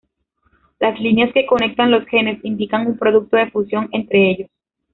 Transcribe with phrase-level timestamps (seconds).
[0.79, 4.49] Las líneas que conectan los genes indican un producto de fusión entre ellos.